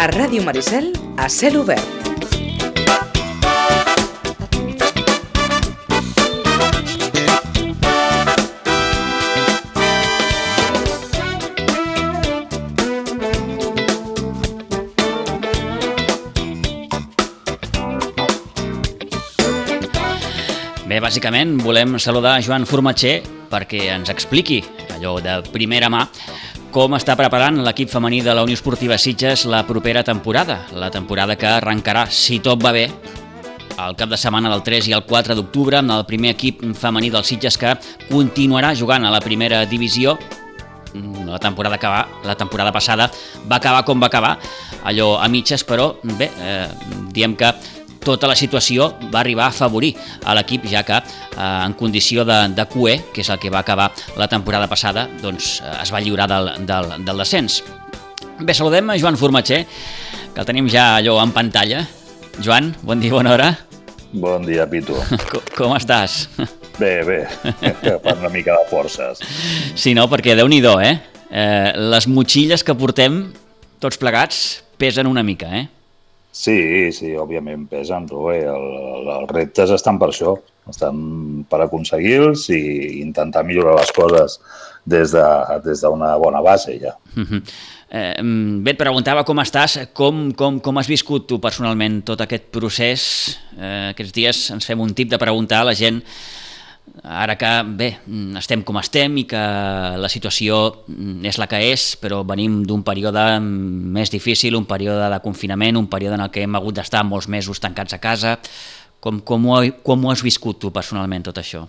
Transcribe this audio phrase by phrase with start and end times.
[0.00, 1.84] A Ràdio Maricel, a cel obert.
[20.88, 23.18] Bé, bàsicament volem saludar Joan Formatger
[23.52, 24.62] perquè ens expliqui,
[24.96, 26.06] allò de primera mà,
[26.70, 31.34] com està preparant l'equip femení de la Unió Esportiva Sitges la propera temporada, la temporada
[31.34, 32.84] que arrencarà, si tot va bé,
[33.80, 37.10] el cap de setmana del 3 i el 4 d'octubre amb el primer equip femení
[37.10, 37.74] del Sitges que
[38.10, 40.16] continuarà jugant a la primera divisió.
[41.26, 43.10] La temporada que va, la temporada passada
[43.50, 44.36] va acabar com va acabar,
[44.84, 46.66] allò a mitges, però bé, eh,
[47.14, 47.50] diem que
[48.04, 52.38] tota la situació va arribar a afavorir a l'equip, ja que eh, en condició de,
[52.56, 56.00] de QE, que és el que va acabar la temporada passada, doncs eh, es va
[56.00, 57.60] lliurar del, del, del descens.
[58.40, 59.64] Bé, saludem a Joan Formatger,
[60.34, 61.84] que el tenim ja allò en pantalla.
[62.40, 63.50] Joan, bon dia, bona hora.
[64.12, 64.96] Bon dia, Pitu.
[65.30, 66.24] Com, com estàs?
[66.80, 67.18] Bé, bé,
[68.00, 69.20] per una mica de forces.
[69.76, 70.08] Sí, no?
[70.10, 70.94] Perquè déu nhi eh?
[71.30, 71.72] eh?
[71.76, 73.26] Les motxilles que portem,
[73.78, 75.68] tots plegats, pesen una mica, eh?
[76.32, 80.36] Sí, sí, òbviament pesen, però el, el, els reptes estan per això,
[80.70, 81.00] estan
[81.50, 82.60] per aconseguir-los i
[83.00, 84.38] intentar millorar les coses
[84.86, 85.82] des d'una de, des
[86.22, 86.94] bona base ja.
[87.16, 87.42] Uh -huh.
[87.90, 88.22] eh,
[88.62, 93.38] bé, et preguntava com estàs, com, com, com has viscut tu personalment tot aquest procés?
[93.58, 96.02] Eh, aquests dies ens fem un tip de preguntar a la gent
[97.02, 97.88] ara que, bé,
[98.38, 99.40] estem com estem i que
[100.00, 100.60] la situació
[101.26, 105.88] és la que és, però venim d'un període més difícil, un període de confinament, un
[105.90, 108.36] període en el que hem hagut d'estar molts mesos tancats a casa.
[109.00, 111.64] Com, com, ho, com ho has viscut tu personalment, tot això?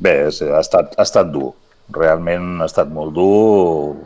[0.00, 1.52] Bé, ha estat, ha estat dur.
[1.92, 3.98] Realment ha estat molt dur.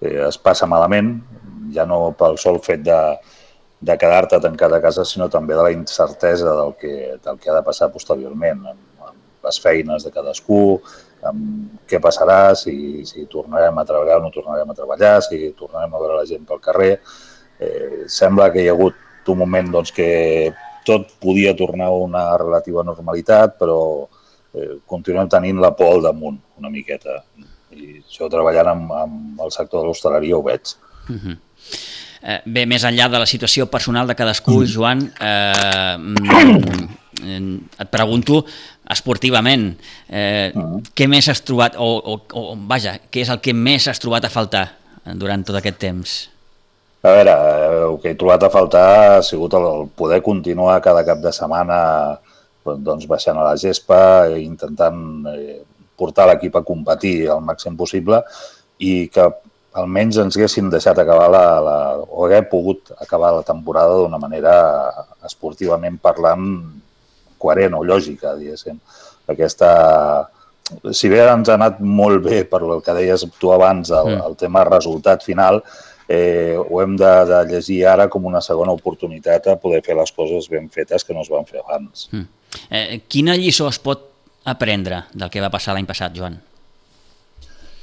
[0.00, 1.16] Eh, es passa malament,
[1.74, 2.98] ja no pel sol fet de,
[3.82, 6.94] de quedar-te tancat a casa, sinó també de la incertesa del que,
[7.24, 8.62] del que ha de passar posteriorment
[9.48, 10.78] les feines de cadascú,
[11.26, 15.94] amb què passarà, si, si tornarem a treballar o no tornarem a treballar, si tornarem
[15.94, 16.94] a veure la gent pel carrer.
[17.58, 18.94] Eh, sembla que hi ha hagut
[19.28, 20.52] un moment doncs, que
[20.86, 23.80] tot podia tornar a una relativa normalitat, però
[24.54, 27.20] eh, continuem tenint la por al damunt una miqueta.
[27.74, 30.74] I això treballant amb, amb el sector de l'hostaleria ho veig.
[31.08, 31.20] Uh mhm.
[31.26, 31.36] -huh.
[32.22, 34.66] eh, bé, més enllà de la situació personal de cadascú, mm.
[34.66, 36.98] Joan, eh, mm,
[37.78, 38.44] et pregunto
[38.90, 39.76] esportivament,
[40.08, 40.82] eh, uh -huh.
[40.94, 44.24] què més has trobat, o, o, o vaja, què és el que més has trobat
[44.24, 44.68] a faltar
[45.14, 46.30] durant tot aquest temps?
[47.02, 51.04] A veure, eh, el que he trobat a faltar ha sigut el poder continuar cada
[51.04, 52.18] cap de setmana
[52.64, 55.62] doncs, baixant a la gespa, intentant eh,
[55.96, 58.20] portar l'equip a competir el màxim possible
[58.78, 59.24] i que
[59.78, 64.52] almenys ens haguessin deixat acabar la, la, o haguem pogut acabar la temporada d'una manera
[65.26, 66.44] esportivament parlant
[67.38, 68.78] coherent o lògica, diguéssim.
[69.28, 69.70] Aquesta,
[70.92, 74.26] si bé ens ha anat molt bé per el que deies tu abans, el, mm.
[74.30, 75.62] el tema resultat final,
[76.08, 80.12] eh, ho hem de, de llegir ara com una segona oportunitat a poder fer les
[80.16, 82.08] coses ben fetes que no es van fer abans.
[82.12, 82.26] Mm.
[82.70, 84.06] Eh, quina lliçó es pot
[84.48, 86.38] aprendre del que va passar l'any passat, Joan?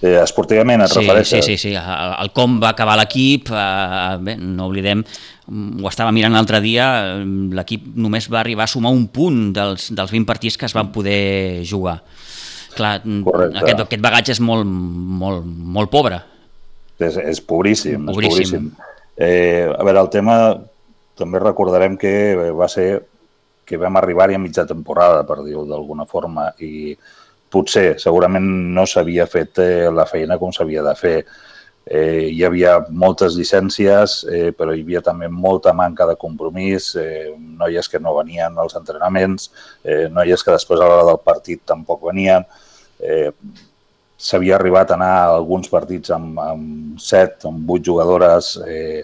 [0.03, 1.45] Eh, esportivament et sí, refereixes?
[1.45, 5.05] Sí, sí, sí, el, el com va acabar l'equip, eh, bé, no oblidem,
[5.47, 6.87] ho estava mirant l'altre dia,
[7.55, 10.91] l'equip només va arribar a sumar un punt dels, dels 20 partits que es van
[10.95, 12.01] poder jugar.
[12.75, 13.61] Clar, Correcte.
[13.61, 16.19] aquest, aquest bagatge és molt, molt, molt pobre.
[16.99, 18.09] És, és pobríssim.
[18.09, 18.11] pobríssim.
[18.11, 18.71] És pobríssim.
[19.15, 20.37] Eh, a veure, el tema
[21.15, 23.05] també recordarem que va ser
[23.65, 26.93] que vam arribar-hi a mitja temporada, per dir-ho d'alguna forma, i
[27.55, 28.45] potser, segurament
[28.75, 31.17] no s'havia fet eh, la feina com s'havia de fer.
[31.85, 37.31] Eh, hi havia moltes llicències, eh, però hi havia també molta manca de compromís, eh,
[37.61, 39.51] noies que no venien als entrenaments,
[39.83, 42.45] eh, noies que després a l'hora del partit tampoc venien.
[42.99, 43.31] Eh,
[44.25, 49.03] S'havia arribat a anar a alguns partits amb, amb set, amb vuit jugadores, eh,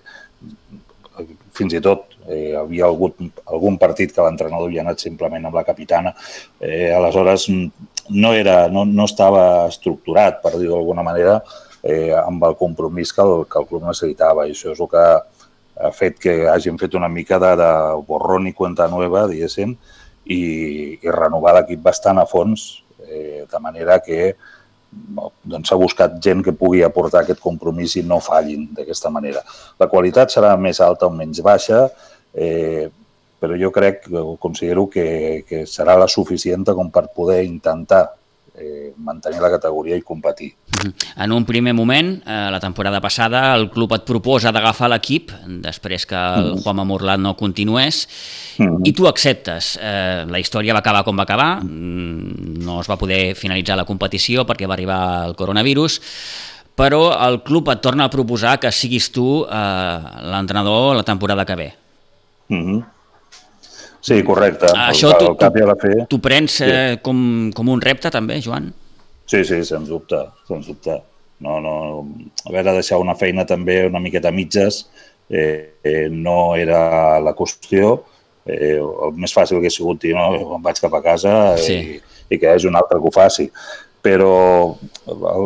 [1.51, 5.65] fins i tot eh, havia hagut algun partit que l'entrenador havia anat simplement amb la
[5.68, 6.13] capitana.
[6.59, 7.48] Eh, aleshores,
[8.12, 11.40] no, era, no, no estava estructurat, per dir-ho d'alguna manera,
[11.84, 14.46] eh, amb el compromís que el, que el club necessitava.
[14.46, 15.06] I això és el que
[15.81, 17.72] ha fet que hagin fet una mica de, de
[18.08, 19.75] borrón i cuenta nueva, diguéssim,
[20.25, 20.42] i,
[21.02, 24.34] i renovar l'equip bastant a fons, eh, de manera que
[24.92, 29.44] doncs s'ha buscat gent que pugui aportar aquest compromís i no fallin d'aquesta manera.
[29.80, 31.86] La qualitat serà més alta o menys baixa,
[32.36, 32.90] eh,
[33.41, 38.03] però jo crec, o considero que, que serà la suficient com per poder intentar
[38.53, 40.51] eh, mantenir la categoria i competir.
[41.17, 45.33] En un primer moment, eh, la temporada passada, el club et proposa d'agafar l'equip,
[45.65, 46.61] després que el mm.
[46.61, 48.03] Juanma Morlat no continués,
[48.59, 48.85] mm.
[48.85, 49.73] i tu acceptes.
[49.81, 53.89] Eh, la història va acabar com va acabar, mm, no es va poder finalitzar la
[53.89, 55.99] competició perquè va arribar el coronavirus,
[56.77, 59.99] però el club et torna a proposar que siguis tu eh,
[60.29, 61.71] l'entrenador la temporada que ve.
[62.49, 63.00] Mm -hmm.
[64.01, 64.71] Sí, correcte.
[64.74, 65.30] Això tu,
[66.09, 68.71] tu, prens eh, com, com un repte també, Joan?
[69.30, 70.98] Sí, sí, sens dubte, sens dubte.
[71.42, 71.75] No, no,
[72.45, 74.83] a veure, deixar una feina també una miqueta a mitges
[75.30, 77.95] eh, eh, no era la qüestió.
[78.45, 81.77] Eh, el més fàcil que ha sigut dir, no, em vaig cap a casa sí.
[81.77, 82.01] i,
[82.33, 83.48] i que hi hagi un altre que ho faci.
[84.01, 84.33] Però
[85.13, 85.44] el,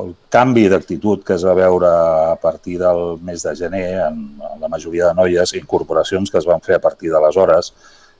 [0.00, 1.90] el canvi d'actitud que es va veure
[2.32, 6.48] a partir del mes de gener en, en la majoria de noies, incorporacions que es
[6.48, 7.72] van fer a partir d'aleshores,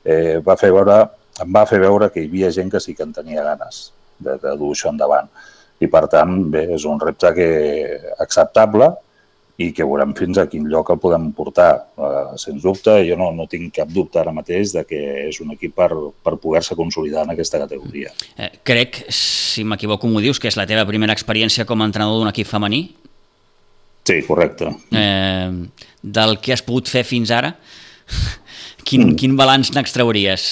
[0.05, 0.99] eh, va fer veure,
[1.40, 3.88] em va fer veure que hi havia gent que sí que en tenia ganes
[4.19, 5.31] de, de dur això endavant.
[5.79, 7.50] I, per tant, bé, és un repte que
[8.19, 8.90] acceptable
[9.58, 11.72] i que veurem fins a quin lloc el podem portar.
[11.99, 15.50] Uh, sens dubte, jo no, no tinc cap dubte ara mateix de que és un
[15.56, 15.90] equip per,
[16.22, 18.12] per poder-se consolidar en aquesta categoria.
[18.38, 22.22] Eh, crec, si m'equivoco m'ho dius, que és la teva primera experiència com a entrenador
[22.22, 22.84] d'un equip femení?
[24.06, 24.70] Sí, correcte.
[24.94, 25.50] Eh,
[26.06, 27.56] del que has pogut fer fins ara,
[28.87, 29.19] quin, mm.
[29.19, 30.46] quin balanç n'extrauries?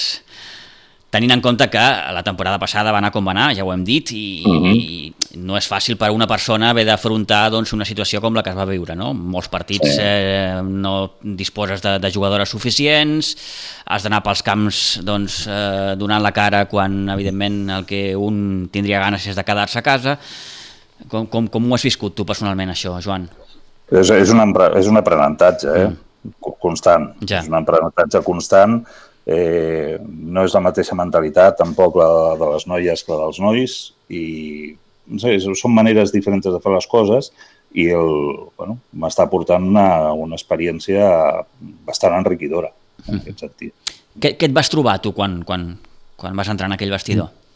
[1.17, 1.81] Tenint en compte que
[2.13, 4.73] la temporada passada va anar com va anar, ja ho hem dit, i, uh -huh.
[4.73, 8.43] i no és fàcil per a una persona haver d'afrontar doncs, una situació com la
[8.43, 8.95] que es va viure.
[8.95, 9.13] No?
[9.13, 10.01] Molts partits sí.
[10.01, 13.35] eh, no disposes de, de jugadores suficients,
[13.85, 18.99] has d'anar pels camps doncs, eh, donant la cara quan, evidentment, el que un tindria
[18.99, 20.17] ganes és de quedar-se a casa.
[21.07, 23.29] Com, com, com ho has viscut tu personalment, això, Joan?
[23.91, 25.87] És, és, un, és un aprenentatge, eh?
[25.87, 25.97] Mm.
[26.59, 27.13] constant.
[27.21, 27.39] Ja.
[27.39, 28.83] És un aprenentatge constant
[29.27, 32.09] Eh, no és la mateixa mentalitat tampoc la
[32.39, 33.73] de les noies que la dels nois
[34.07, 34.23] i
[35.07, 37.31] no sé, són maneres diferents de fer les coses
[37.75, 38.13] i el,
[38.59, 41.09] bueno, m'està portant una, una experiència
[41.87, 42.71] bastant enriquidora
[43.07, 43.93] en aquest sentit.
[44.15, 45.73] Què, què et vas trobar tu quan, quan,
[46.15, 47.27] quan vas entrar en aquell vestidor?
[47.27, 47.46] Mm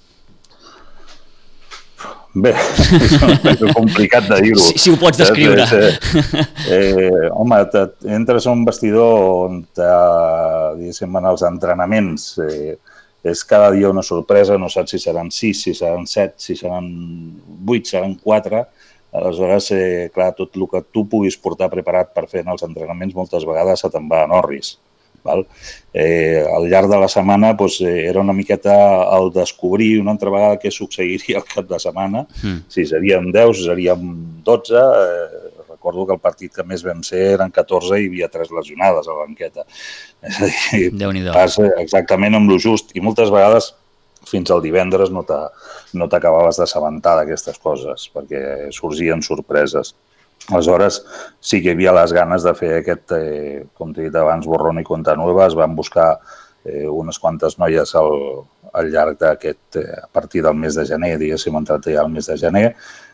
[2.34, 2.54] Bé,
[3.52, 4.62] és complicat de dir-ho.
[4.64, 5.66] Si, si ho pots descriure.
[5.76, 7.58] Eh, eh, home,
[8.08, 9.18] entres a un vestidor
[9.50, 12.78] on, eh, diguéssim, en els entrenaments eh,
[13.28, 16.88] és cada dia una sorpresa, no saps si seran 6, si seran 7, si seran
[17.68, 18.64] 8, seran 4.
[19.20, 23.18] Aleshores, eh, clar, tot el que tu puguis portar preparat per fer en els entrenaments
[23.18, 24.78] moltes vegades se te'n va a Norris.
[25.24, 25.46] Val?
[25.94, 28.76] Eh, al llarg de la setmana doncs, eh, era una miqueta
[29.18, 32.26] el descobrir una altra vegada què succeiria al cap de setmana.
[32.42, 32.60] Mm.
[32.72, 34.06] Si seríem 10, si seríem
[34.44, 34.76] 12.
[34.76, 35.52] Eh,
[35.82, 39.08] recordo que el partit que més vam ser eren 14 i hi havia tres lesionades
[39.08, 39.66] a la banqueta.
[40.22, 43.72] És a dir, vas exactament amb lo just i moltes vegades
[44.30, 49.96] fins al divendres no t'acabaves no d'assabentar d'aquestes coses perquè sorgien sorpreses.
[50.50, 51.04] Aleshores,
[51.40, 54.82] sí que hi havia les ganes de fer aquest, eh, com t'he dit abans, borrón
[54.82, 55.46] i conta nova.
[55.46, 56.16] Es van buscar
[56.66, 58.12] eh, unes quantes noies al,
[58.74, 62.28] al llarg d'aquest, eh, a partir del mes de gener, diguéssim, entrat ja al mes
[62.28, 62.66] de gener,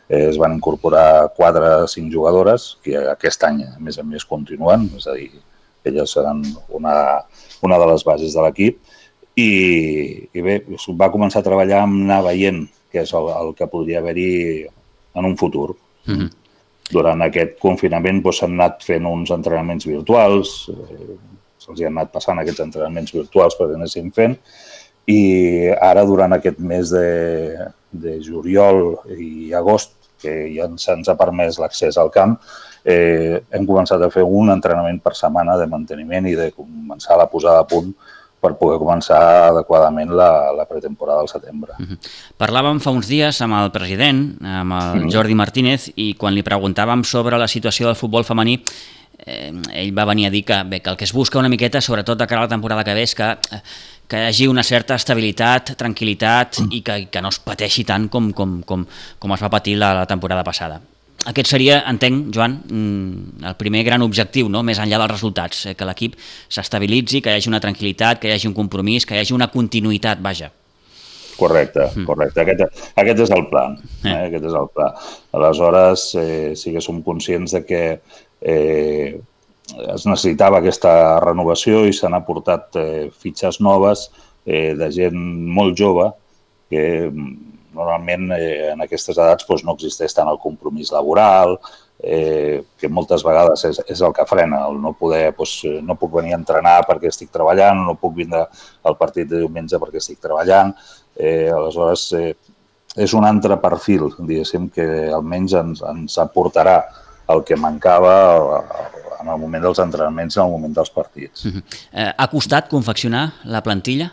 [0.08, 4.24] eh, es van incorporar quatre o cinc jugadores que aquest any, a més a més,
[4.24, 5.30] continuen, és a dir,
[5.84, 6.42] elles seran
[6.74, 6.96] una,
[7.62, 8.80] una de les bases de l'equip.
[9.38, 9.50] I,
[10.34, 10.58] I bé,
[10.98, 15.28] va començar a treballar amb anar veient què és el, el que podria haver-hi en
[15.28, 15.76] un futur.
[16.08, 16.47] Mm -hmm
[16.92, 21.18] durant aquest confinament doncs, s'han anat fent uns entrenaments virtuals, eh,
[21.58, 24.38] se'ls han anat passant aquests entrenaments virtuals perquè anessin fent,
[25.08, 25.20] i
[25.80, 27.08] ara durant aquest mes de,
[27.90, 32.34] de juliol i agost, que ja se'ns ha permès l'accés al camp,
[32.84, 37.28] eh, hem començat a fer un entrenament per setmana de manteniment i de començar la
[37.30, 37.92] posada a punt
[38.40, 41.74] per poder començar adequadament la, la pretemporada al setembre.
[41.78, 41.98] Uh -huh.
[42.38, 45.12] Parlàvem fa uns dies amb el president, amb el -huh.
[45.12, 48.62] Jordi Martínez, i quan li preguntàvem sobre la situació del futbol femení,
[49.26, 51.80] eh, ell va venir a dir que, bé, que el que es busca una miqueta,
[51.80, 53.38] sobretot de cara a la temporada que ve, és que,
[54.06, 56.68] que hi hagi una certa estabilitat, tranquil·litat -huh.
[56.70, 58.86] i que, que no es pateixi tant com, com, com,
[59.18, 60.80] com es va patir la, la temporada passada.
[61.26, 64.62] Aquest seria, entenc, Joan, mm, el primer gran objectiu, no?
[64.62, 66.14] més enllà dels resultats, eh, que l'equip
[66.48, 69.50] s'estabilitzi, que hi hagi una tranquil·litat, que hi hagi un compromís, que hi hagi una
[69.50, 70.52] continuïtat, vaja.
[71.38, 72.04] Correcte, mm.
[72.06, 72.42] correcte.
[72.42, 73.64] Aquest, aquest és el pla.
[74.04, 74.10] Eh.
[74.10, 74.20] Eh?
[74.28, 74.88] Aquest és el pla.
[75.38, 77.82] Aleshores, eh, sí que som conscients de que
[78.40, 79.20] eh,
[79.76, 84.08] es necessitava aquesta renovació i s'han aportat eh, fitxes noves
[84.46, 85.18] eh, de gent
[85.58, 86.08] molt jove
[86.70, 87.10] que
[87.78, 91.56] normalment eh, en aquestes edats doncs, no existeix tant el compromís laboral,
[91.98, 96.18] eh, que moltes vegades és, és el que frena, el no poder, doncs, no puc
[96.18, 98.44] venir a entrenar perquè estic treballant, no puc vindre
[98.84, 100.74] al partit de diumenge perquè estic treballant.
[101.18, 102.32] Eh, aleshores, eh,
[102.98, 106.80] és un altre perfil, diguéssim, que almenys ens, ens aportarà
[107.28, 108.14] el que mancava
[109.20, 111.44] en el moment dels entrenaments, en el moment dels partits.
[111.44, 111.62] Uh -huh.
[111.92, 114.12] eh, ha costat confeccionar la plantilla?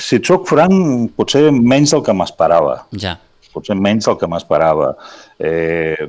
[0.00, 2.80] Si et soc franc, potser menys del que m'esperava.
[3.02, 3.16] Ja.
[3.54, 4.92] Potser menys del que m'esperava.
[5.38, 6.08] Eh,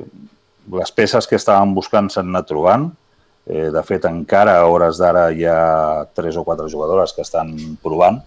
[0.72, 2.90] les peces que estàvem buscant s'han anat trobant.
[3.46, 7.50] Eh, de fet, encara a hores d'ara hi ha tres o quatre jugadores que estan
[7.82, 8.20] provant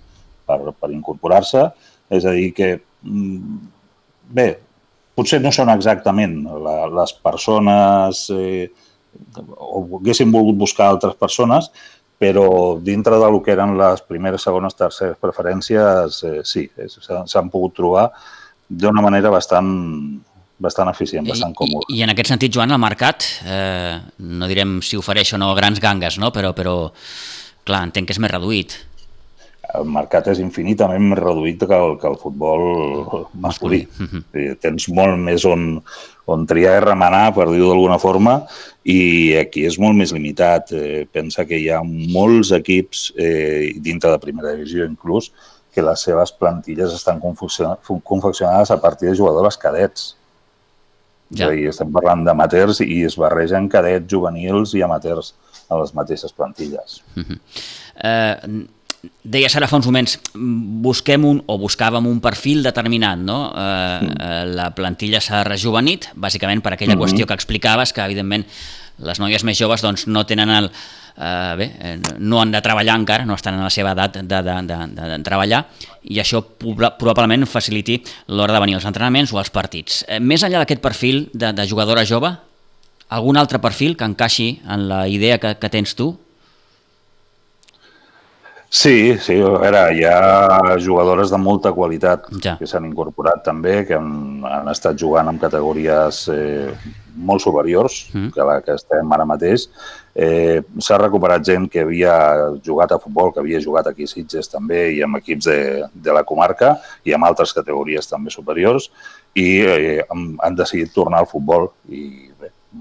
[0.47, 1.69] per, per incorporar-se.
[2.11, 2.73] És a dir, que,
[3.07, 3.59] mm,
[4.35, 4.49] bé,
[5.15, 8.67] potser no són exactament la, les persones eh,
[9.55, 11.69] o haguéssim volgut buscar altres persones,
[12.19, 18.07] però dintre del que eren les primeres, segones, terceres preferències, eh, sí, s'han pogut trobar
[18.69, 19.69] d'una manera bastant,
[20.57, 21.89] bastant eficient, bastant còmoda.
[21.89, 25.53] I, I en aquest sentit, Joan, el mercat, eh, no direm si ofereix o no
[25.57, 26.31] grans gangues, no?
[26.35, 26.77] però, però
[27.65, 28.79] clar, entenc que és més reduït
[29.73, 32.63] el mercat és infinitament més reduït que el, que el futbol
[33.33, 33.85] masculí.
[33.97, 34.57] Mm -hmm.
[34.61, 35.81] Tens molt més on,
[36.25, 38.45] on triar i remenar, per dir-ho d'alguna forma,
[38.83, 40.71] i aquí és molt més limitat.
[40.71, 45.31] Eh, pensa que hi ha molts equips, eh, dintre de primera divisió inclús,
[45.73, 47.19] que les seves plantilles estan
[48.03, 50.15] confeccionades a partir de jugadores cadets.
[51.29, 51.45] Ja.
[51.45, 55.33] És a dir, estem parlant d'amateurs i es barregen cadets, juvenils i amateurs
[55.69, 57.01] a les mateixes plantilles.
[57.15, 57.39] Uh -huh.
[58.05, 58.67] uh,
[59.23, 63.39] deies ara fa uns moments, busquem un, o buscàvem un perfil determinat, no?
[63.51, 67.03] Eh, eh, la plantilla s'ha rejuvenit, bàsicament per aquella mm -hmm.
[67.03, 68.45] qüestió que explicaves, que evidentment
[68.99, 70.71] les noies més joves doncs, no tenen el,
[71.17, 74.41] eh, bé, no han de treballar encara, no estan en la seva edat de, de,
[74.41, 75.65] de, de, de treballar
[76.03, 80.03] i això probablement faciliti l'hora de venir als entrenaments o als partits.
[80.07, 82.35] Eh, més enllà d'aquest perfil de, de jugadora jove,
[83.09, 86.15] algun altre perfil que encaixi en la idea que, que tens tu?
[88.75, 92.57] Sí, sí, a veure, hi ha jugadores de molta qualitat ja.
[92.59, 94.09] que s'han incorporat també, que han,
[94.43, 96.73] han estat jugant en categories eh,
[97.15, 98.33] molt superiors mm.
[98.35, 99.69] que la que estem ara mateix.
[100.11, 102.17] Eh, S'ha recuperat gent que havia
[102.65, 105.59] jugat a futbol, que havia jugat aquí a Sitges també i amb equips de,
[105.95, 106.75] de la comarca
[107.07, 108.89] i amb altres categories també superiors
[109.39, 112.09] i eh, han, han decidit tornar al futbol i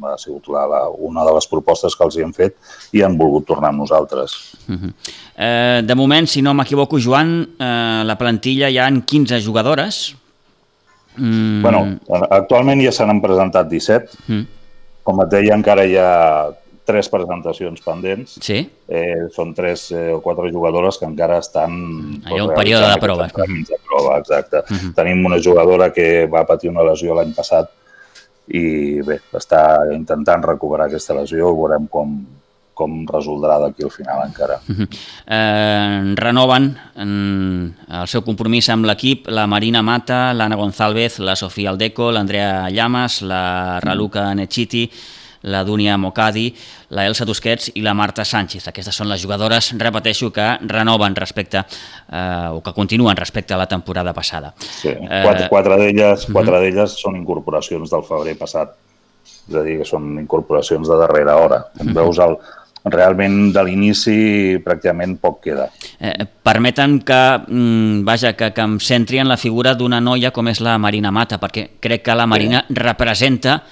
[0.03, 2.57] ha sigut la, la, una de les propostes que els hi hem fet
[2.93, 4.35] i han volgut tornar amb nosaltres.
[4.69, 4.93] Uh -huh.
[5.37, 10.15] eh, de moment, si no m'equivoco, Joan, eh, la plantilla hi han 15 jugadores.
[11.17, 11.63] Mm.
[11.63, 11.99] Bueno,
[12.31, 14.09] actualment ja se n'han presentat 17.
[14.27, 14.47] Mm.
[15.03, 18.37] Com et deia, encara hi ha tres presentacions pendents.
[18.45, 18.59] Sí.
[18.89, 21.73] Eh, són tres eh, o quatre jugadores que encara estan...
[22.25, 23.29] Ha un període de prova.
[23.33, 24.59] De prova, exacte.
[24.69, 24.95] Uh -huh.
[24.95, 27.71] Tenim una jugadora que va patir una lesió l'any passat
[28.53, 29.61] i bé, està
[29.95, 32.19] intentant recuperar aquesta lesió, veurem com,
[32.77, 34.61] com resoldrà d'aquí al final encara.
[34.69, 34.89] Uh -huh.
[35.27, 41.71] eh, renoven en el seu compromís amb l'equip la Marina Mata, l'Anna González, la Sofia
[41.71, 44.91] Aldeco, l'Andrea Llamas, la Raluca Nechiti,
[45.45, 46.49] la Dúnia Mocadi,
[46.91, 48.69] la Elsa Tusquets i la Marta Sánchez.
[48.71, 53.69] Aquestes són les jugadores, repeteixo, que renoven respecte, eh, o que continuen respecte a la
[53.69, 54.55] temporada passada.
[54.59, 56.61] Sí, quatre, eh, quatre d'elles quatre uh -huh.
[56.61, 58.75] d'elles són incorporacions del febrer passat,
[59.49, 61.65] és a dir, que són incorporacions de darrera hora.
[61.77, 61.95] Com uh -huh.
[61.95, 62.37] veus, el,
[62.85, 65.71] realment de l'inici pràcticament poc queda.
[65.99, 70.49] Eh, permeten que, mm, vaja, que, que em centri en la figura d'una noia com
[70.49, 72.75] és la Marina Mata, perquè crec que la Marina sí.
[72.75, 73.63] representa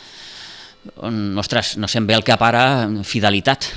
[1.38, 3.70] ostres, no sé bé el que para fidelitat.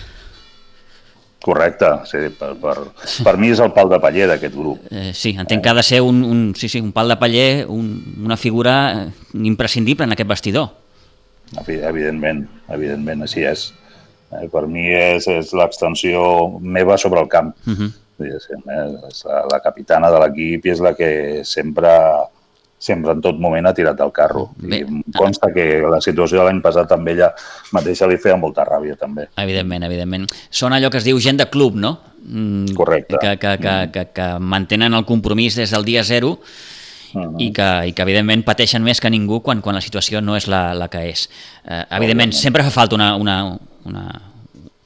[1.46, 2.74] Correcte, sí, per, per,
[3.22, 4.88] per mi és el pal de paller d'aquest grup.
[4.90, 7.68] Eh, sí, entenc que ha de ser un, un, sí, sí, un pal de paller,
[7.70, 7.92] un,
[8.26, 9.04] una figura eh,
[9.46, 10.72] imprescindible en aquest vestidor.
[11.62, 13.68] Evidentment, evidentment, així és.
[14.34, 16.24] Eh, per mi és, és l'extensió
[16.58, 17.54] meva sobre el camp.
[17.68, 17.92] Uh -huh.
[18.26, 21.90] és la, la capitana de l'equip i és la que sempre
[22.77, 24.50] sempre en tot moment ha tirat del carro.
[24.58, 27.32] Bé, I em consta que la situació de l'any passat també ella
[27.75, 29.29] mateixa li feia molta ràbia, també.
[29.41, 30.27] Evidentment, evidentment.
[30.50, 31.98] Són allò que es diu gent de club, no?
[32.25, 33.17] Mm, Correcte.
[33.22, 37.36] Que, que, que, que, que mantenen el compromís des del dia zero uh -huh.
[37.39, 40.48] i, que, i que, evidentment, pateixen més que ningú quan, quan la situació no és
[40.48, 41.29] la, la que és.
[41.65, 44.22] Eh, evidentment, sempre fa falta una, una, una,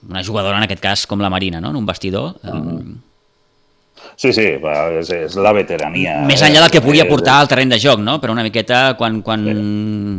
[0.09, 1.69] una jugadora, en aquest cas, com la Marina, no?
[1.69, 2.35] en un vestidor.
[2.43, 3.08] Uh -huh.
[4.19, 4.45] Sí, sí,
[4.99, 6.17] és, és la veterania.
[6.27, 8.17] Més enllà del que pugui aportar al terreny de joc, no?
[8.19, 9.53] Però una miqueta quan, quan sí.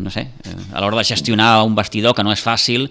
[0.06, 0.26] no sé,
[0.72, 2.88] a l'hora de gestionar un vestidor, que no és fàcil,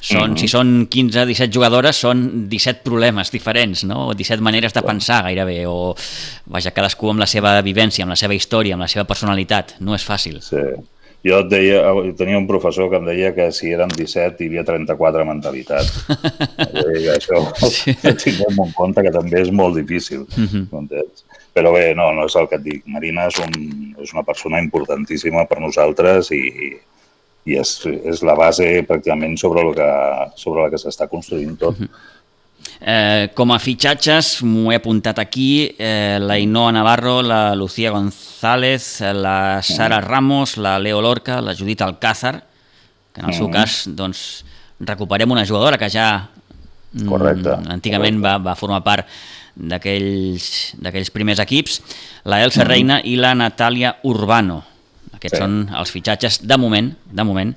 [0.00, 0.40] són, mm -hmm.
[0.40, 4.08] si són 15, 17 jugadores, són 17 problemes diferents, no?
[4.08, 5.94] O 17 maneres de pensar gairebé, o
[6.46, 9.76] vaja, cadascú amb la seva vivència, amb la seva història, amb la seva personalitat.
[9.80, 10.40] No és fàcil.
[10.40, 10.56] Sí.
[11.26, 11.80] Jo et deia,
[12.16, 16.06] tenia un professor que em deia que si eren 17 hi havia 34 mentalitats.
[17.16, 17.92] Això sí.
[18.24, 20.24] tinguem en compte que també és molt difícil.
[20.36, 21.02] Mm -hmm.
[21.52, 22.82] Però bé, no, no és el que et dic.
[22.86, 26.44] Marina és, un, és una persona importantíssima per nosaltres i,
[27.44, 29.90] i és, és la base pràcticament sobre, el que,
[30.36, 31.76] sobre la que s'està construint tot.
[31.78, 31.88] Uh -huh.
[32.80, 39.02] Eh, com a fitxatges, m'ho he apuntat aquí, eh, la Inoa Navarro, la Lucía González,
[39.12, 42.44] la Sara Ramos, la Leo Lorca, la Judit Alcázar,
[43.12, 43.52] que en el seu mm.
[43.52, 44.44] cas doncs,
[44.80, 46.30] recuperem una jugadora que ja
[46.92, 48.40] mm, correcte, antigament correcte.
[48.40, 49.12] Va, va formar part
[49.60, 51.82] d'aquells primers equips,
[52.24, 52.68] la Elsa mm.
[52.70, 54.62] Reina i la Natàlia Urbano.
[55.18, 55.42] Aquests sí.
[55.42, 57.52] són els fitxatges de moment, de moment.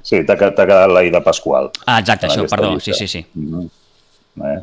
[0.00, 1.68] Sí, t'ha quedat l'Aida Pasqual.
[1.84, 2.96] Ah, exacte, això, perdó, llista.
[2.96, 3.26] sí, sí, sí.
[3.36, 3.68] Mm -hmm.
[4.38, 4.60] Eh?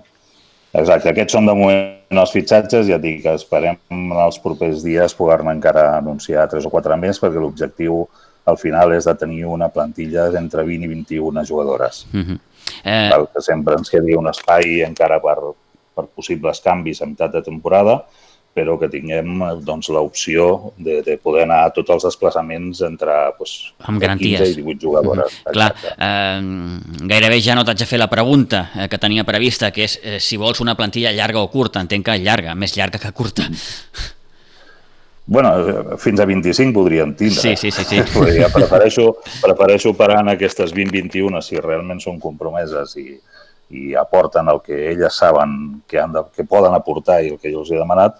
[0.77, 5.15] Exacte, aquests són de moment els fitxatges, ja dic que esperem en els propers dies
[5.17, 8.03] poder-ne encara anunciar tres o quatre més perquè l'objectiu
[8.47, 12.05] al final és de tenir una plantilla d'entre 20 i 21 jugadores.
[12.13, 12.39] Uh -huh.
[12.83, 13.09] eh...
[13.33, 15.38] Que sempre ens quedi un espai encara per,
[15.95, 18.05] per possibles canvis a meitat de temporada,
[18.58, 23.54] però que tinguem doncs, l'opció de, de poder anar a tots els desplaçaments entre pues,
[23.86, 24.42] amb garanties.
[24.42, 25.32] 15 i 18 jugadores.
[25.32, 25.54] Mm -hmm.
[25.54, 29.84] Clar, eh, gairebé ja no t'haig de fer la pregunta eh, que tenia prevista, que
[29.84, 31.80] és eh, si vols una plantilla llarga o curta.
[31.80, 33.44] Entenc que llarga, més llarga que curta.
[35.30, 37.36] Bueno, fins a 25 podríem tindre.
[37.36, 37.84] Sí, sí, sí.
[37.84, 37.98] sí.
[38.42, 43.20] Ja prefereixo, prefereixo parar en aquestes 20-21 si realment són compromeses i,
[43.70, 47.51] i aporten el que elles saben que, han de, que poden aportar i el que
[47.51, 48.16] jo els he demanat,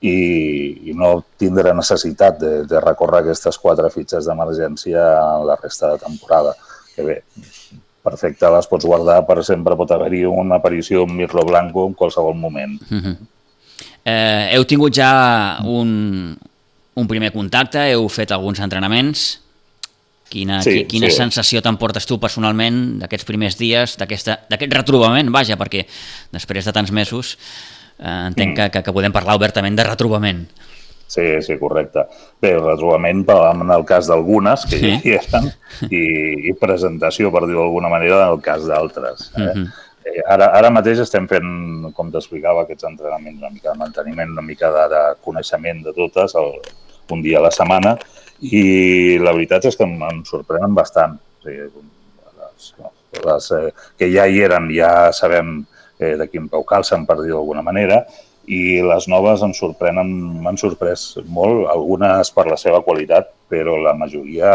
[0.00, 5.92] i, i no tindre necessitat de, de recórrer aquestes quatre fitxes d'emergència en la resta
[5.92, 6.54] de temporada.
[6.94, 7.16] Que bé,
[8.04, 12.34] perfecte, les pots guardar per sempre, pot haver-hi una aparició d'un Mirlo Blanco en qualsevol
[12.34, 12.80] moment.
[12.88, 13.04] Uh mhm.
[13.04, 13.16] -huh.
[14.04, 16.36] eh, heu tingut ja un,
[16.94, 19.40] un primer contacte, heu fet alguns entrenaments.
[20.30, 21.16] Quina, sí, quina sí.
[21.16, 25.88] sensació t'emportes tu personalment d'aquests primers dies, d'aquest retrobament, vaja, perquè
[26.30, 27.36] després de tants mesos
[28.00, 28.56] entenc mm.
[28.56, 30.46] que, que, que podem parlar obertament de retrobament.
[31.10, 32.04] Sí, sí, correcte.
[32.40, 34.90] Bé, retrobament en el cas d'algunes, que sí.
[35.02, 35.48] hi eren,
[35.90, 36.02] i,
[36.46, 39.32] i presentació, per dir-ho d'alguna manera, en el cas d'altres.
[39.34, 39.40] Eh?
[39.40, 39.66] Mm -hmm.
[40.04, 44.46] eh, ara, ara mateix estem fent, com t'explicava, aquests entrenaments, una mica de manteniment, una
[44.52, 46.52] mica de, de coneixement de totes, el,
[47.10, 47.98] un dia a la setmana,
[48.40, 51.18] i la veritat és que em, em sorprenen bastant.
[51.18, 51.66] O sigui,
[52.38, 52.74] les,
[53.26, 57.34] les eh, que ja hi eren, ja sabem eh, de quin peu calcen, per dir
[57.34, 58.04] d'alguna manera,
[58.50, 60.08] i les noves em sorprenen,
[60.42, 64.50] m'han sorprès molt, algunes per la seva qualitat, però la majoria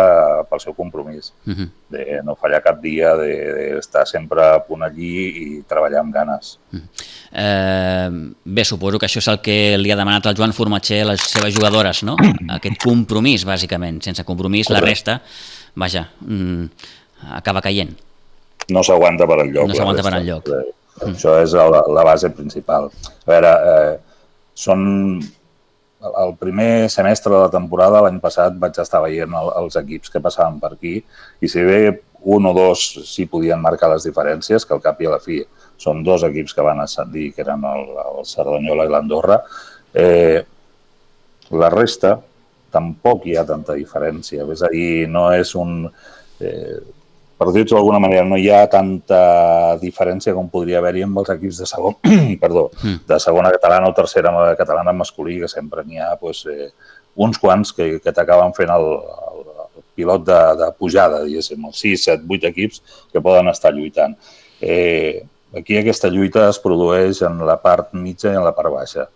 [0.50, 1.70] pel seu compromís, uh -huh.
[1.90, 6.14] de no fallar cap dia, d'estar de, de sempre a punt allí i treballar amb
[6.14, 6.60] ganes.
[6.72, 6.88] Uh -huh.
[7.32, 8.10] eh,
[8.44, 11.22] bé, suposo que això és el que li ha demanat el Joan Formatger a les
[11.22, 12.16] seves jugadores, no?
[12.58, 14.02] Aquest compromís, bàsicament.
[14.02, 15.22] Sense compromís, la resta,
[15.76, 16.66] vaja, mm,
[17.32, 17.96] acaba caient.
[18.70, 19.68] No s'aguanta per enlloc.
[19.68, 20.48] No s'aguanta per enlloc.
[20.50, 21.14] Eh, Mm.
[21.14, 22.90] Això és la, la base principal.
[23.26, 23.96] A veure, eh,
[24.56, 24.86] són
[26.06, 30.22] el primer semestre de la temporada, l'any passat, vaig estar veient el, els equips que
[30.22, 31.00] passaven per aquí
[31.42, 31.80] i si bé
[32.36, 35.40] un o dos sí podien marcar les diferències, que al cap i a la fi
[35.78, 39.40] són dos equips que van ascendir, que eren el, el Cerdanyola i l'Andorra,
[39.94, 40.42] eh,
[41.54, 42.16] la resta
[42.74, 44.48] tampoc hi ha tanta diferència.
[44.52, 45.84] És a dir, no és un...
[46.42, 46.80] Eh,
[47.38, 51.60] per dir-ho d'alguna manera, no hi ha tanta diferència com podria haver-hi amb els equips
[51.62, 51.98] de segon,
[52.44, 53.02] perdó, mm.
[53.10, 56.72] de segona catalana o tercera catalana masculí, que sempre n'hi ha pues, eh,
[57.16, 61.84] uns quants que, que t'acaben fent el, el, el pilot de, de pujada, diguéssim, els
[61.84, 64.16] 6, 7, 8 equips que poden estar lluitant.
[64.64, 69.10] Eh, aquí aquesta lluita es produeix en la part mitja i en la part baixa.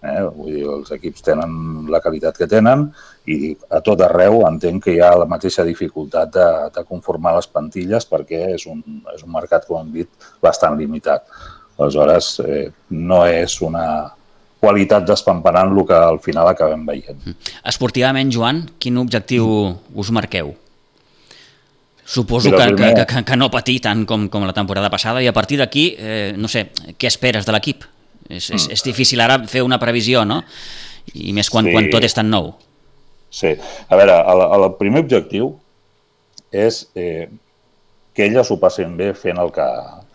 [0.00, 0.20] Eh?
[0.32, 2.86] Vull dir, els equips tenen la qualitat que tenen
[3.28, 7.50] i a tot arreu entenc que hi ha la mateixa dificultat de, de conformar les
[7.50, 8.80] plantilles perquè és un,
[9.14, 11.28] és un mercat, com hem dit, bastant limitat.
[11.76, 12.64] Aleshores, eh,
[12.96, 13.84] no és una
[14.60, 17.36] qualitat despamparant el que al final acabem veient.
[17.64, 19.46] Esportivament, Joan, quin objectiu
[19.96, 20.52] us marqueu?
[22.04, 22.94] Suposo que, primer...
[22.98, 25.92] que, que, que no patir tant com, com la temporada passada i a partir d'aquí,
[25.96, 26.66] eh, no sé,
[26.98, 27.86] què esperes de l'equip?
[28.30, 28.72] És, és, mm.
[28.76, 30.40] és difícil ara fer una previsió, no?
[31.14, 31.74] I més quan, sí.
[31.74, 32.52] quan tot és tan nou.
[33.30, 33.54] Sí.
[33.88, 35.52] A veure, el, el primer objectiu
[36.50, 37.28] és eh,
[38.14, 39.66] que elles ho passin bé fent el que,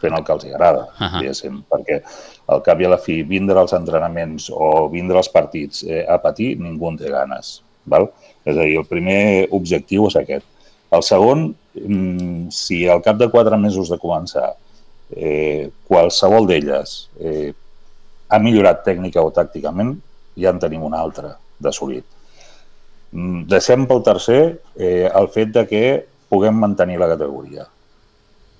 [0.03, 1.21] fent el que els agrada, uh -huh.
[1.21, 2.01] diguéssim, perquè
[2.47, 6.17] al cap i a la fi vindre als entrenaments o vindre als partits eh, a
[6.21, 7.61] patir, ningú en té ganes.
[7.85, 8.09] Val?
[8.45, 10.45] És a dir, el primer objectiu és aquest.
[10.91, 14.55] El segon, mm, si al cap de quatre mesos de començar
[15.15, 17.53] eh, qualsevol d'elles eh,
[18.29, 19.95] ha millorat tècnica o tàcticament,
[20.39, 22.05] ja en tenim un altre d'assolit.
[23.11, 24.41] Mm, deixem pel tercer
[24.75, 25.83] eh, el fet de que
[26.29, 27.67] puguem mantenir la categoria.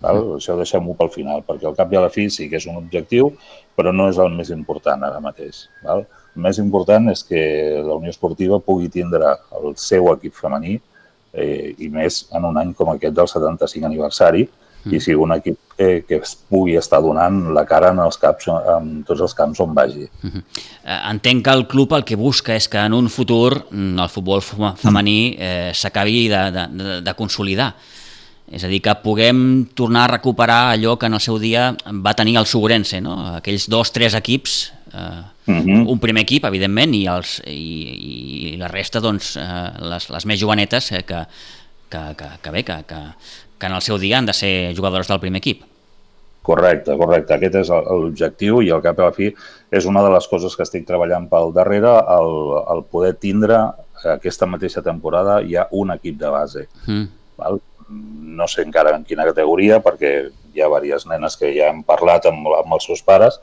[0.03, 0.21] Val?
[0.21, 0.35] Mm.
[0.39, 2.77] Això deixem-ho pel final, perquè al cap i a la fi sí que és un
[2.79, 3.33] objectiu,
[3.75, 5.65] però no és el més important ara mateix.
[5.83, 6.05] Val?
[6.35, 7.41] més important és que
[7.83, 12.73] la Unió Esportiva pugui tindre el seu equip femení eh, i més en un any
[12.75, 14.45] com aquest del 75 aniversari.
[14.91, 18.47] I sigui un equip eh, que es pugui estar donant la cara en, els caps,
[18.49, 20.07] en tots els camps on vagi.
[20.21, 20.43] Mm -hmm.
[21.11, 24.41] Entenc que el club el que busca és que en un futur mm, el futbol
[24.75, 27.75] femení eh, s'acabi de, de, de, consolidar.
[28.51, 32.13] És a dir, que puguem tornar a recuperar allò que en el seu dia va
[32.13, 33.35] tenir el Sugurense, no?
[33.35, 35.65] aquells dos, tres equips eh, uh mhm.
[35.65, 35.89] -huh.
[35.91, 40.39] un primer equip, evidentment, i, els, i, i la resta, doncs, eh, les, les més
[40.39, 41.25] jovenetes eh, que,
[41.89, 43.01] que, que, que bé, que, que,
[43.59, 45.63] que en el seu dia han de ser jugadores del primer equip.
[46.45, 47.33] Correcte, correcte.
[47.33, 49.31] Aquest és l'objectiu i al cap i a la fi
[49.73, 52.35] és una de les coses que estic treballant pel darrere, el,
[52.75, 53.63] el poder tindre
[54.13, 56.67] aquesta mateixa temporada hi ha un equip de base.
[56.85, 57.07] Mm.
[57.41, 57.61] Val?
[58.37, 60.11] No sé encara en quina categoria, perquè
[60.55, 63.37] hi ha diverses nenes que ja han parlat amb, amb els seus pares,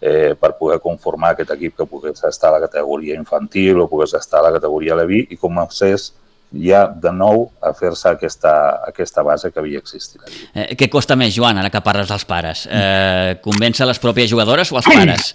[0.00, 4.14] eh, per poder conformar aquest equip que pogués estar a la categoria infantil o pogués
[4.18, 6.10] estar a la categoria Levi i comencés
[6.52, 8.52] ja de nou a fer-se aquesta,
[8.86, 10.22] aquesta base que havia existit.
[10.54, 12.66] Eh, què costa més, Joan, ara que parles dels pares?
[12.70, 15.32] Eh, convèncer les pròpies jugadores o els pares?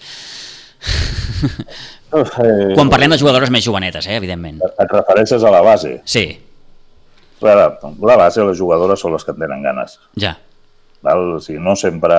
[2.16, 4.62] eh, Quan parlem de jugadores més jovenetes, eh, evidentment.
[4.72, 5.98] Et refereixes a la base?
[6.06, 6.26] Sí.
[7.42, 9.98] La, la base, les jugadores són les que en tenen ganes.
[10.20, 10.36] Ja.
[11.06, 11.38] Val?
[11.38, 12.18] O sigui, no sempre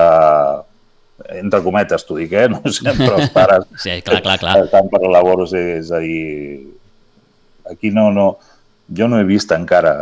[1.29, 2.47] entre cometes t'ho dic, eh?
[2.51, 4.55] no sempre els pares sí, clar, clar, clar.
[4.65, 6.73] estan per labors, és a dir,
[7.69, 8.33] aquí no, no,
[8.97, 9.93] jo no he vist encara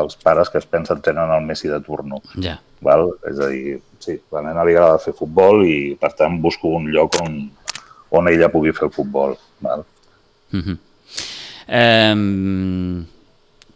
[0.00, 2.20] els pares que es pensen tenen el Messi de turno.
[2.42, 2.58] Ja.
[2.84, 3.06] Val?
[3.28, 6.88] És a dir, sí, la nena li agrada fer futbol i, per tant, busco un
[6.92, 7.40] lloc on,
[8.16, 9.36] on ella pugui fer futbol.
[9.60, 9.84] Val?
[10.52, 10.78] Uh -huh.
[11.70, 13.06] um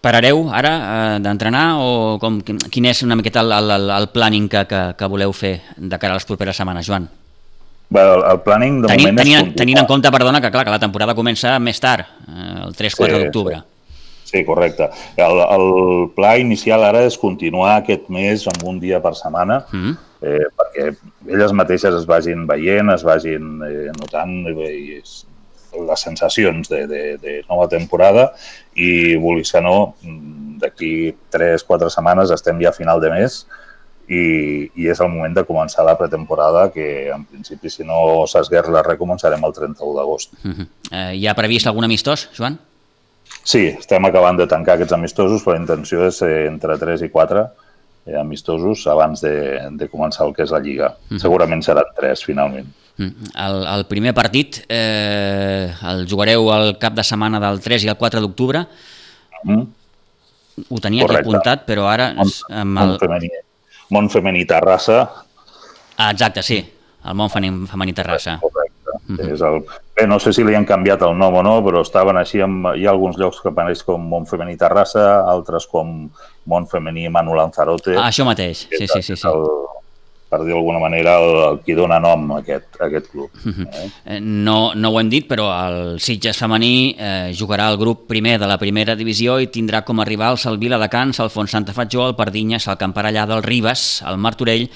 [0.05, 4.67] Parareu ara eh, d'entrenar o com, quin és una miqueta el, el, el planning que,
[4.69, 7.09] que, que voleu fer de cara a les properes setmanes, Joan?
[7.89, 9.55] Bé, el, el planning de tenint, moment tenint, és...
[9.57, 13.15] Tenint en compte, perdona, que clar, que la temporada comença més tard, eh, el 3-4
[13.15, 13.63] sí, d'octubre.
[13.63, 13.74] Sí.
[14.35, 14.91] Sí, correcte.
[15.17, 15.69] El, el
[16.17, 19.97] pla inicial ara és continuar aquest mes amb un dia per setmana, mm -hmm.
[20.23, 20.89] eh, perquè
[21.29, 25.25] elles mateixes es vagin veient, es vagin eh, notant i es,
[25.89, 28.33] les sensacions de, de, de nova temporada
[28.75, 29.95] i, vulguis que no,
[30.63, 33.47] d'aquí 3-4 setmanes estem ja a final de mes
[34.09, 38.85] i, i és el moment de començar la pretemporada que en principi si no s'esguerra
[38.85, 40.33] res començarem el 31 d'agost.
[40.45, 40.67] Uh -huh.
[40.91, 42.59] eh, hi ha previst algun amistós, Joan?
[43.45, 47.11] Sí, estem acabant de tancar aquests amistosos, però la intenció és eh, entre 3 i
[47.13, 47.43] 4
[48.07, 49.35] eh, amistosos abans de,
[49.77, 50.95] de començar el que és la Lliga.
[50.97, 51.21] -huh.
[51.21, 52.73] Segurament seran 3 finalment.
[52.97, 53.31] Mm.
[53.35, 57.97] El, el primer partit eh, el jugareu el cap de setmana del 3 i el
[57.97, 58.67] 4 d'octubre.
[59.45, 59.65] Mm.
[60.71, 61.21] Ho tenia Correcte.
[61.21, 62.13] aquí apuntat, però ara...
[62.15, 62.87] Mont, amb el...
[62.95, 63.31] Mont femení,
[63.91, 65.01] Mont femení Terrassa.
[65.97, 66.61] Ah, exacte, sí.
[67.05, 68.39] El Mont femení Terrassa.
[68.41, 68.99] Correcte.
[69.07, 69.33] Mm -hmm.
[69.35, 69.84] és el...
[69.95, 72.73] Bé, no sé si li han canviat el nom o no, però estaven així, amb...
[72.75, 76.09] hi ha alguns llocs que apareix com Mont femení Terrassa, altres com
[76.51, 77.95] Mont femení Manu Lanzarote.
[77.95, 79.15] Ah, això mateix, sí, sí, sí.
[79.15, 79.29] sí.
[79.31, 79.47] El,
[80.35, 83.31] per dir d'alguna manera, el, el qui dona nom a aquest, a aquest club.
[83.45, 83.69] Mhm.
[83.77, 84.19] Eh?
[84.19, 88.51] No, no ho hem dit, però el Sitges femení eh, jugarà al grup primer de
[88.51, 92.19] la primera divisió i tindrà com a rivals el Viladecans, el Font Santa Fatjó, el
[92.19, 94.69] Pardinyes, el Camparallà del Ribes, el Martorell,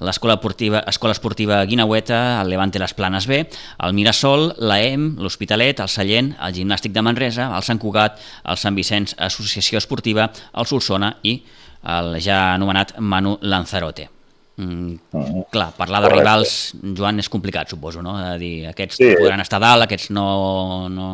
[0.00, 3.42] l'Escola Esportiva, Escola Esportiva Guinaueta, el Levante Les Planes B,
[3.84, 8.78] el Mirasol, l'AEM, l'Hospitalet, el Sallent, el Gimnàstic de Manresa, el Sant Cugat, el Sant
[8.78, 11.38] Vicenç Associació Esportiva, el Solsona i
[11.82, 14.08] el ja anomenat Manu Lanzarote.
[14.56, 16.20] Mm, uh, clar, parlar de correcte.
[16.20, 16.52] rivals,
[16.96, 18.18] Joan, és complicat, suposo, no?
[18.20, 19.14] De dir, aquests sí.
[19.18, 20.88] podran estar dalt, aquests no...
[20.92, 21.08] no...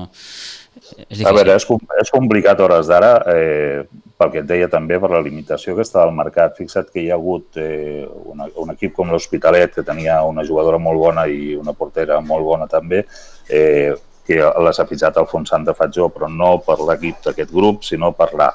[0.78, 1.26] És difícil.
[1.28, 1.66] A veure, és,
[2.02, 3.84] és complicat hores d'ara, eh,
[4.18, 6.56] pel que et deia també, per la limitació que està al mercat.
[6.58, 10.80] Fixa't que hi ha hagut eh, una, un equip com l'Hospitalet, que tenia una jugadora
[10.82, 13.04] molt bona i una portera molt bona també,
[13.48, 13.94] eh,
[14.28, 18.32] que l'ha fitxat al Fons Santa Fatjó, però no per l'equip d'aquest grup, sinó per
[18.36, 18.52] la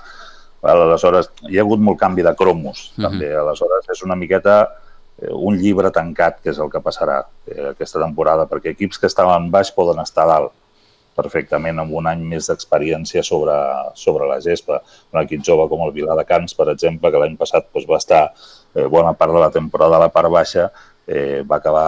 [0.63, 3.09] Aleshores, hi ha hagut molt canvi de cromos, uh -huh.
[3.09, 3.35] també.
[3.35, 4.69] Aleshores, és una miqueta
[5.21, 9.07] eh, un llibre tancat, que és el que passarà eh, aquesta temporada, perquè equips que
[9.07, 10.51] estaven baix poden estar dalt
[11.15, 13.55] perfectament amb un any més d'experiència sobre,
[13.99, 14.81] sobre la gespa.
[15.13, 18.87] Un equip jove com el Viladecans, per exemple, que l'any passat doncs, va estar eh,
[18.87, 20.69] bona part de la temporada a la part baixa,
[21.07, 21.87] eh, va acabar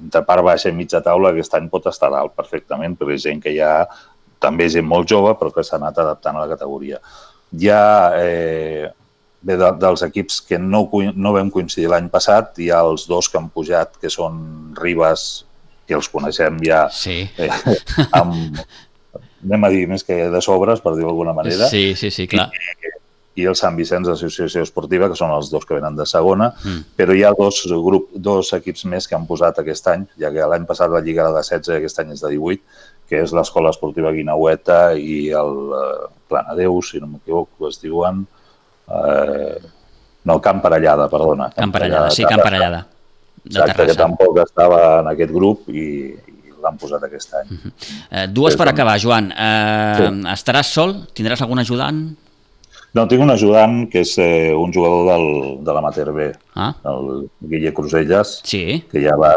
[0.00, 3.42] entre part baixa i mitja taula, aquest any pot estar dalt perfectament, perquè és gent
[3.42, 3.84] que ja
[4.40, 7.00] també gent molt jove, però que s'ha anat adaptant a la categoria
[7.68, 8.90] ha eh,
[9.42, 13.28] bé, de, dels equips que no, no vam coincidir l'any passat, hi ha els dos
[13.28, 15.44] que han pujat, que són Ribas,
[15.90, 17.24] que els coneixem ja sí.
[17.42, 17.50] eh,
[18.20, 18.62] amb,
[19.42, 21.68] anem a dir, més que de sobres, per dir-ho d'alguna manera.
[21.72, 22.48] Sí, sí, sí, clar.
[22.54, 22.92] I,
[23.40, 26.94] i el Sant Vicenç Associació Esportiva, que són els dos que venen de segona, mm.
[26.98, 30.48] però hi ha dos, grup, dos equips més que han posat aquest any, ja que
[30.52, 33.34] l'any passat la Lliga era de 16 i aquest any és de 18, que és
[33.34, 38.24] l'Escola Esportiva Guinaueta i el eh, Planadeus, si no m'equivoco, es diuen...
[38.90, 39.58] Eh,
[40.28, 41.48] no, Camp Parellada, perdona.
[41.56, 42.84] Camp Parellada, sí, Camp Parellada.
[43.46, 47.46] Exacte, que tampoc estava en aquest grup i, i l'han posat aquest any.
[47.50, 47.72] Uh -huh.
[48.10, 49.32] eh, dues per acabar, Joan.
[49.32, 50.10] Eh, sí.
[50.36, 51.06] Estaràs sol?
[51.14, 52.16] Tindràs algun ajudant?
[52.92, 56.72] No, tinc un ajudant que és eh, un jugador del, de l'Amater B, ah.
[56.90, 58.82] el Guille Cruzelles, sí.
[58.90, 59.30] que ja va,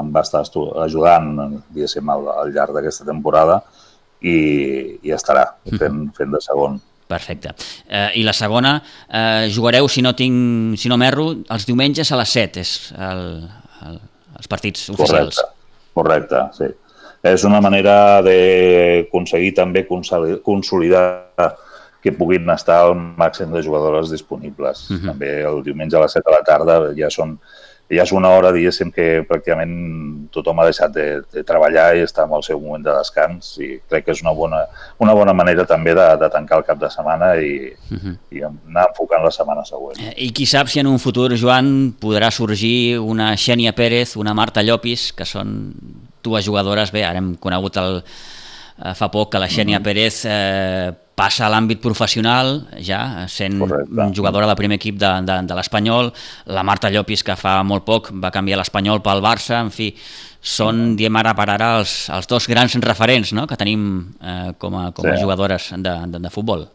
[0.00, 0.40] em va estar
[0.86, 3.60] ajudant diguéssim, al, al llarg d'aquesta temporada
[4.24, 5.44] i, i estarà
[5.76, 6.80] fent, fent de segon.
[7.06, 7.52] Perfecte.
[7.88, 12.20] Eh, I la segona, eh, jugareu, si no tinc, si no m'erro, els diumenges a
[12.20, 13.26] les 7, és el,
[13.88, 14.00] el,
[14.38, 15.42] els partits oficials.
[15.42, 16.70] Correcte, correcte, sí.
[17.24, 21.54] És una manera d'aconseguir també consolidar
[22.04, 24.90] que puguin estar el màxim de jugadores disponibles.
[24.90, 25.06] Uh -huh.
[25.12, 27.38] També el diumenge a les 7 de la tarda ja són
[27.90, 29.74] ja és una hora, diguéssim, que pràcticament
[30.32, 33.74] tothom ha deixat de, de treballar i està en el seu moment de descans i
[33.90, 34.62] crec que és una bona,
[35.04, 38.16] una bona manera també de, de tancar el cap de setmana i, uh -huh.
[38.32, 40.00] i anar enfocant la setmana següent.
[40.00, 44.34] Eh, I qui sap si en un futur, Joan, podrà sorgir una Xènia Pérez, una
[44.34, 45.72] Marta Llopis, que són
[46.22, 48.02] dues jugadores, bé, ara hem conegut el,
[48.84, 49.84] eh, fa poc que la Xènia uh -huh.
[49.84, 54.08] Pérez eh, passa a l'àmbit professional, ja sent Correcte.
[54.16, 56.10] jugadora del primer equip de, de, de l'Espanyol,
[56.50, 59.92] la Marta Llopis, que fa molt poc va canviar l'Espanyol pel Barça, en fi,
[60.44, 63.46] són, diem ara per ara, els, els dos grans referents no?
[63.48, 63.86] que tenim
[64.20, 65.22] eh, com, a, com a sí.
[65.22, 66.66] jugadores de, de, de futbol.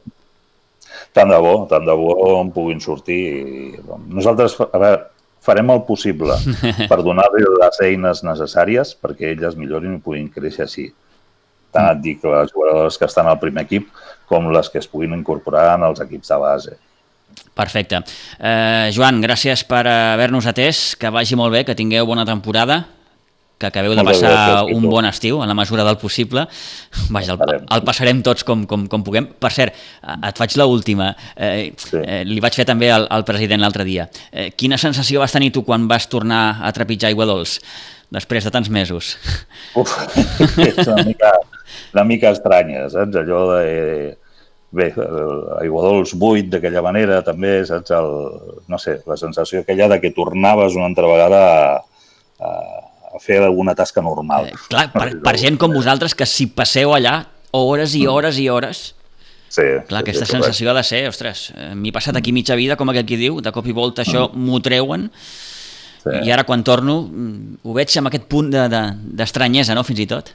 [1.13, 3.79] Tant de bo, tant de bo en puguin sortir.
[4.09, 5.03] Nosaltres, a veure,
[5.45, 6.35] farem el possible
[6.91, 10.89] per donar-li les eines necessàries perquè elles millorin i puguin créixer així.
[11.73, 13.89] Tant et dic les jugadores que estan al primer equip
[14.29, 16.77] com les que es puguin incorporar en els equips de base.
[17.57, 17.99] Perfecte.
[18.39, 22.85] Eh, Joan, gràcies per haver-nos atès, que vagi molt bé, que tingueu bona temporada,
[23.59, 26.45] que acabeu de passar gràcies, un bon estiu, en la mesura del possible.
[27.11, 29.27] Vaja, el, el passarem tots com, com, com puguem.
[29.35, 29.75] Per cert,
[30.15, 31.11] et faig l'última.
[31.35, 31.99] Eh, sí.
[31.99, 34.07] eh, li vaig fer també al, al president l'altre dia.
[34.31, 37.59] Eh, quina sensació vas tenir tu quan vas tornar a trepitjar aigua dolç,
[38.15, 39.17] després de tants mesos?
[39.75, 39.97] Uf,
[40.69, 41.35] és una mica
[41.93, 43.21] una mica estranya, saps?
[43.23, 44.17] Allò de...
[44.69, 44.91] Bé,
[45.57, 47.89] aigua dolç buit d'aquella manera, també, saps?
[47.95, 48.11] El,
[48.69, 51.71] no sé, la sensació aquella de que tornaves una altra vegada a,
[52.45, 52.51] a,
[53.15, 54.51] a fer alguna tasca normal.
[54.51, 57.23] Eh, clar, per, per gent com vosaltres, que si passeu allà
[57.57, 58.13] hores i mm.
[58.13, 58.85] hores i hores,
[59.49, 62.75] Sí, Clar, aquesta sí, sensació ha de ser, ostres, eh, m'he passat aquí mitja vida,
[62.77, 64.43] com aquell qui diu, de cop i volta això mm.
[64.45, 65.07] m'ho treuen,
[66.03, 66.19] sí.
[66.21, 70.03] i ara quan torno mm, ho veig amb aquest punt d'estranyesa, de, de, no?, fins
[70.05, 70.29] i tot.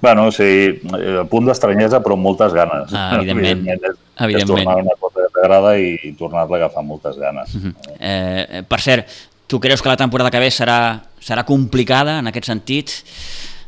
[0.00, 2.94] Bueno, sí, el punt d'estranyesa, però amb moltes ganes.
[2.96, 3.46] Ah, evidentment.
[3.66, 4.60] evidentment, és, evidentment.
[4.60, 7.54] és tornar una cosa que t'agrada i tornar-la a agafar moltes ganes.
[7.54, 7.74] Uh -huh.
[7.98, 9.08] eh, per cert,
[9.46, 13.04] tu creus que la temporada que ve serà, serà complicada en aquest sentit?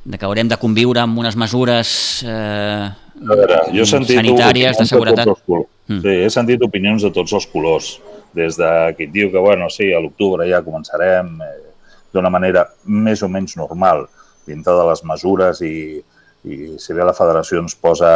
[0.05, 4.87] de que haurem de conviure amb unes mesures eh, veure, jo he sentit sanitàries de
[4.89, 5.29] seguretat?
[5.29, 6.01] De mm.
[6.03, 7.93] Sí, he sentit opinions de tots els colors.
[8.35, 11.53] Des de qui diu que, bueno, sí, a l'octubre ja començarem eh,
[12.13, 14.07] d'una manera més o menys normal,
[14.49, 15.75] dintre de les mesures i,
[16.43, 18.09] i si bé la federació ens posa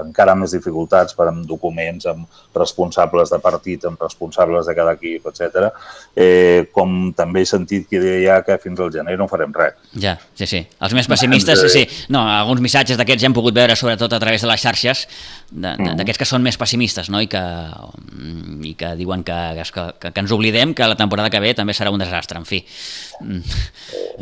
[0.00, 5.26] encara més dificultats per amb documents, amb responsables de partit, amb responsables de cada equip,
[5.28, 5.68] etc.
[6.16, 9.76] Eh, com també he sentit que deia ja que fins al gener no farem res.
[10.00, 10.62] Ja, sí, sí.
[10.64, 12.06] Els més pessimistes, sí, sí.
[12.14, 15.04] No, alguns missatges d'aquests ja hem pogut veure, sobretot a través de les xarxes,
[15.52, 16.00] mm-hmm.
[16.00, 17.20] d'aquests que són més pessimistes, no?
[17.20, 17.44] I que,
[18.64, 19.68] i que diuen que, que,
[20.00, 22.62] que, que ens oblidem que la temporada que ve també serà un desastre, en fi.
[23.20, 23.44] Mm.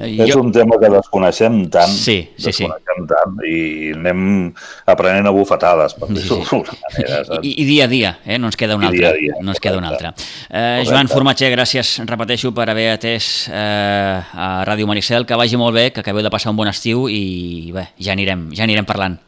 [0.03, 0.43] És jo...
[0.43, 3.11] un tema que desconeixem tant, sí, sí, desconeixem sí.
[3.15, 4.53] tant i anem
[4.89, 6.79] aprenent a bufetades, per sí, dir-ho sí.
[6.85, 7.21] manera.
[7.27, 7.43] Saps?
[7.43, 8.39] I, I dia a dia, eh?
[8.39, 9.03] no ens queda un I altre.
[9.03, 10.15] Dia dia, no ens queda un altre.
[10.49, 15.77] Eh, Joan Formatger, gràcies, repeteixo, per haver atès eh, a Ràdio Maricel, que vagi molt
[15.77, 19.21] bé, que acabeu de passar un bon estiu i bé, ja anirem, ja anirem parlant.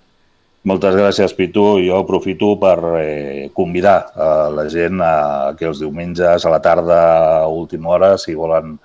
[0.68, 1.64] Moltes gràcies, Pitu.
[1.80, 6.98] Jo aprofito per eh, convidar a la gent a que els diumenges a la tarda
[7.44, 8.76] a última hora, si volen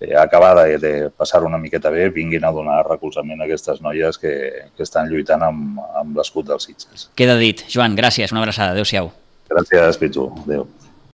[0.00, 4.18] eh, acabar de, de passar una miqueta bé, vinguin a donar recolzament a aquestes noies
[4.18, 4.34] que,
[4.76, 7.08] que estan lluitant amb, amb l'escut dels Sitges.
[7.18, 7.64] Queda dit.
[7.72, 8.76] Joan, gràcies, una abraçada.
[8.76, 9.10] Adéu-siau.
[9.48, 10.28] Gràcies, Pitu.
[10.44, 10.66] Adéu.